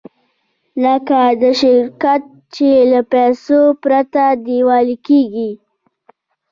لکه 0.83 1.19
د 1.41 1.43
شرکت 1.61 2.23
چې 2.55 2.69
له 2.91 2.99
پیسو 3.13 3.59
پرته 3.83 4.23
ډیوالي 4.45 4.97
کېږي. 5.07 5.51